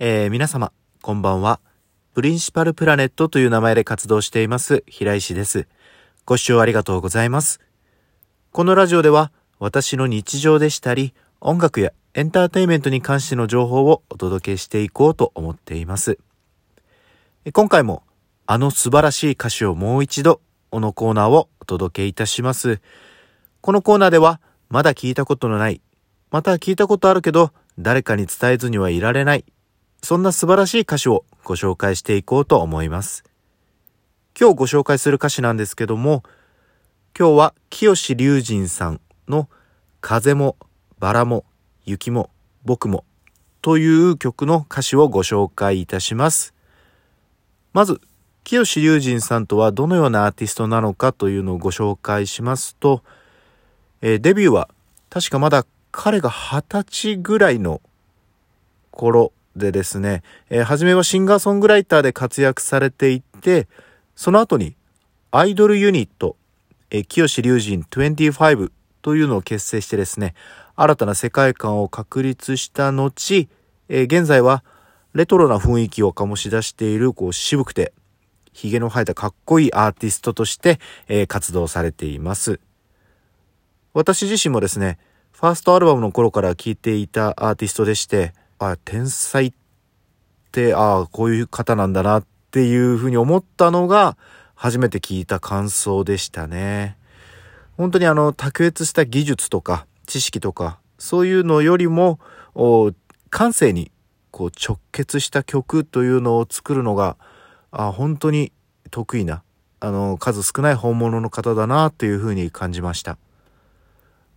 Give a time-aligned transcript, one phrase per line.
[0.00, 0.70] えー、皆様、
[1.02, 1.58] こんばんは。
[2.14, 5.66] プリンシパルプラネットという名前で活動しています、平石です。
[6.24, 7.58] ご視聴ありがとうございます。
[8.52, 16.20] このラジオでは、私の日常でしたり、音楽やエンターテインメントに関しての情報をお届けしていこうと思っています。
[17.52, 18.04] 今回も、
[18.46, 20.40] あの素晴らしい歌詞をもう一度、
[20.70, 22.80] このコーナーをお届けいたします。
[23.60, 25.80] このコーナーでは、まだ聞いたことのない、
[26.30, 29.44] また聞いたことあるけど、誰かに伝えずにはいられない
[30.02, 33.24] そんな素晴らしい歌詞をご紹介していこうと思います。
[34.38, 36.22] 今日ご紹介する歌詞なんですけども、
[37.18, 39.48] 今日は清志隆人さんの
[40.00, 40.56] 風も
[40.98, 41.44] バラも
[41.84, 42.30] 雪も
[42.64, 43.04] 僕も
[43.60, 46.54] という曲の歌詞をご紹介いたします。
[47.72, 48.00] まず、
[48.44, 53.02] 清志隆人さんとはどのようなアーティストなのかというのをご紹介しますと、
[54.00, 54.70] え、デビューは
[55.10, 57.80] 確かまだ彼が二十歳ぐらいの
[58.90, 63.68] 頃でですね、えー、初めはシンガーソングライターで活躍されていて、
[64.16, 64.74] その後に
[65.30, 66.36] アイドルユニット、
[66.90, 68.70] えー、清志隆人25
[69.02, 70.34] というのを結成してですね、
[70.76, 73.48] 新たな世界観を確立した後、
[73.88, 74.64] えー、現在は
[75.14, 77.92] レトロな雰囲気を醸し出している、こう渋くて、
[78.52, 82.60] 髭の生えたかっこいいアーティストとして、えー、活動されています。
[83.94, 84.98] 私自身もですね、
[85.32, 89.52] ファーストアルバムの頃から聴いていたアーティストでして、あ、天才っ
[90.52, 94.16] て、ああ、こういう方なんだなっていうふうに思ったのが、
[94.54, 96.96] 初めて聞いた感想でしたね。
[97.76, 102.18] 本当にあの、卓越した技術とか、知識とか、そういうのよりも、
[103.30, 103.92] 感性に
[104.32, 107.16] こう直結した曲というのを作るのが、
[107.70, 108.52] あ本当に
[108.90, 109.42] 得意な、
[109.78, 113.16] あの、数少ない本物の方だなというふうに感じました。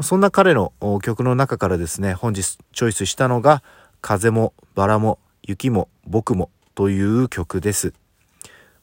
[0.00, 3.62] そんな彼の曲の中からですね、本日チョイスしたのが、
[4.00, 7.92] 風もバラも雪も僕もという曲です。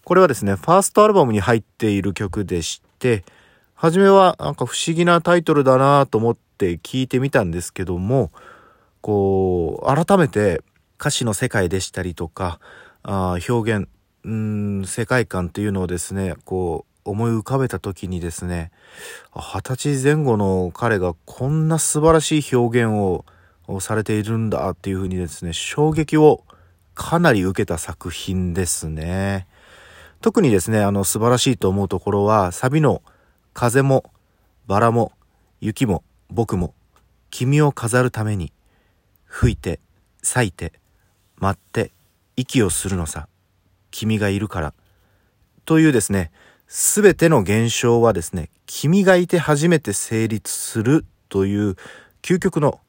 [0.04, 3.24] これはですね、ファーストアルバムに入っている曲でして、
[3.74, 8.32] 初めはなんか不思議なタイトルだなと思って聞いてみたんですけども、
[9.02, 10.62] こう、改めて
[11.00, 12.60] 歌詞の世界でしたりとか、
[13.04, 13.88] あ表現、
[14.24, 18.72] うん、世界観というのをですね、こう、思い浮かべた時にですね、
[19.36, 23.26] 二十歳前後の彼がこんな素晴らしい表現を
[23.68, 26.44] をされているんだっていうふうにですね、衝撃を
[26.94, 29.48] かなり受けた作品ですね。
[30.22, 33.02] 特にですね、あの素晴らしいと思うところは、サビの
[33.54, 34.12] 風も
[34.68, 35.12] バラも
[35.62, 36.74] 雪も僕も
[37.30, 38.52] 君を飾るために
[39.26, 39.80] 吹いて
[40.22, 40.74] 咲いて
[41.38, 41.92] 待って
[42.36, 43.28] 息をするのさ。
[43.92, 44.74] 君がいるから。
[45.64, 46.32] というですね、
[46.68, 51.76] すべての現象はですね、君がいて初めて成立するという
[52.22, 52.80] 究極の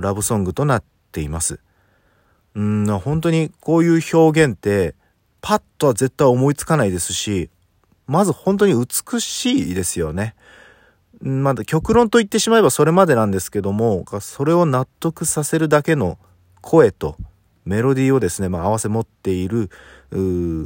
[0.00, 1.60] ラブソングとなっています。
[2.54, 4.94] うん、本当にこういう表現って、
[5.40, 7.50] パッとは絶対思いつかないですし、
[8.06, 10.34] まず本当に美しいですよね。
[11.20, 16.18] まだ極論と言ってしまえばそれまでなんですけども、それを納得させるだけの
[16.60, 17.16] 声と
[17.64, 19.70] メロディーをですね、まあ、合わせ持っている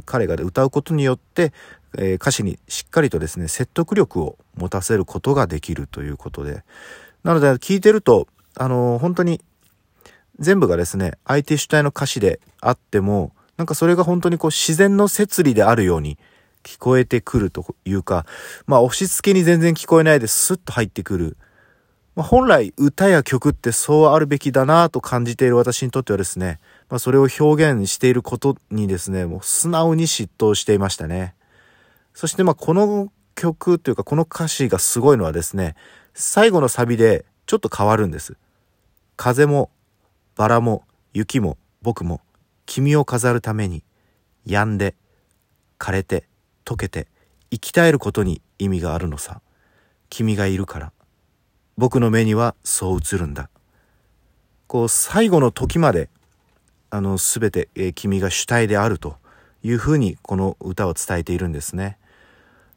[0.05, 1.53] 彼が歌うことによって、
[1.97, 6.63] えー、歌詞にしっかりとですね、説得力を持たせることができるということで。
[7.23, 9.41] なので、聞いてると、あの、本当に
[10.39, 16.17] 全部がですね、相手主体の歌詞であっても、なんかそれが本当にこう自然の摂理であるように
[16.63, 18.25] 聞こえてくるというか、
[18.67, 21.37] まあ押し付けに全然聞こえないでスッと入ってくる。
[22.15, 26.59] まあ、本来歌や曲ってそうあるべきだなと感じている私にとってはですね、
[26.89, 31.33] まあそれを表現していることにですね、もう素直に嫉妬していましたね。
[32.13, 35.75] そしてまあこの曲というかこの歌詞がすごいのはですね、
[36.13, 38.37] 最後のサビでちょっと変わるんです。
[39.17, 39.71] 風も
[40.35, 40.83] バラも
[41.15, 42.21] 雪も僕も
[42.67, 43.83] 君を飾るために
[44.45, 44.93] 止んで
[45.79, 46.25] 枯れて
[46.63, 47.07] 溶けて
[47.49, 49.41] 生き絶えることに意味があるのさ。
[50.11, 50.91] 君がいるから。
[51.75, 53.49] 僕の目にはそう映るんだ。
[54.67, 56.11] こう最後の時まで
[56.91, 59.15] あの全て、えー、君が主体であると
[59.63, 61.97] いうふうにこの歌を伝えているんですね、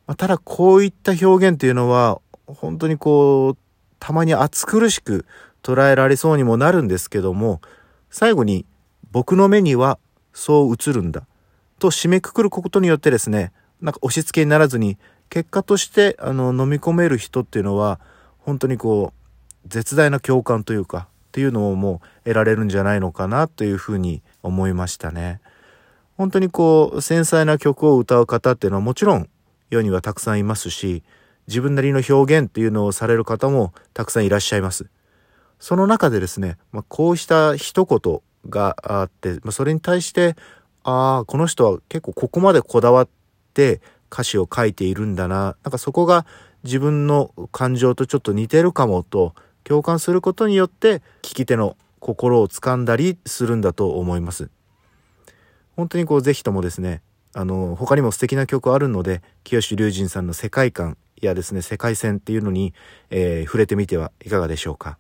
[0.07, 3.62] まあ、ただこういった表現というのは本当にこう
[4.03, 5.27] たまに暑苦しく
[5.63, 7.61] 捉えられそうにもなるんですけども
[8.11, 8.67] 最後に
[9.13, 10.01] 僕の目には
[10.33, 11.25] そう映るんだ
[11.79, 18.01] と締めくくることによってですねなんか押し付けにならずに結果としてあの飲み込める人っていうのは
[18.39, 25.41] 本当にこう絶大な共感というかっていうのをもう得られるんじゃないのかなというふうに思いましたね。
[26.17, 29.29] 本当にこう繊細な曲を歌う方っていうのはもちろん
[29.71, 31.05] 世にはたくさんいますし
[31.49, 34.87] 自分なりの表現っていうのをされる方もたくさんいらっしゃいます。
[35.59, 40.37] その中でですね、まあ、こうした一言があって、まあ、それに対して
[40.83, 43.09] ああこの人は結構ここまでこだわっ
[43.55, 43.81] て
[44.13, 46.27] 歌詞を書いているんだななんかそこが
[46.65, 49.35] 自分の感情とちょっと似てるかもと
[49.65, 54.51] 共感することによって聞き手の心を掴んだりするんだと思います。
[55.77, 57.01] 本当にこうぜひともですね
[57.35, 62.75] あの他にも素敵な曲あるので清志隆人さんの世界観やですね世界線っていうのに、
[63.11, 64.99] えー、触れてみてはいかがでしょうか。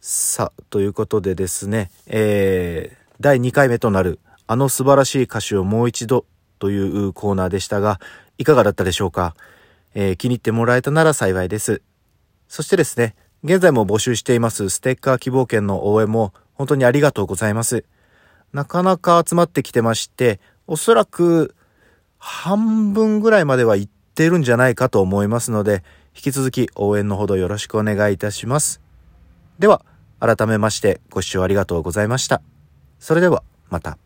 [0.00, 6.26] さあということでですね、えー、第2回目となるあの素晴らしい歌詞をもう一度
[6.58, 8.00] というコーナーでしたが
[8.38, 9.36] いかがだったでしょうか、
[9.94, 11.82] えー、気に入ってもらえたなら幸いです。
[12.48, 13.14] そしてですね
[13.44, 17.84] 現在も募集していますステッカー希望券の応援も本当にありがとうございます。
[18.52, 21.54] なかなか集まってきてまして、おそらく
[22.24, 25.82] 半分ぐらいまではいってるんじゃないかと思いますので、
[26.14, 28.80] 引き続き応援のほどよろしくお願いいたします。
[29.58, 29.84] では、
[30.20, 32.40] 改めましてご視聴ありがとうございました。
[33.00, 33.98] それでは、また。